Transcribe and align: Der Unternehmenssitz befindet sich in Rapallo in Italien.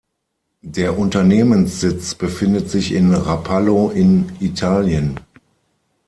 Der 0.65 0.97
Unternehmenssitz 0.97 2.15
befindet 2.15 2.71
sich 2.71 2.91
in 2.91 3.13
Rapallo 3.13 3.91
in 3.91 4.31
Italien. 4.39 5.19